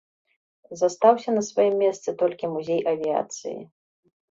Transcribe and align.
Застаўся 0.81 1.35
на 1.35 1.43
сваім 1.51 1.77
месцы 1.83 2.09
толькі 2.23 2.51
музей 2.57 2.81
авіяцыі. 2.95 3.57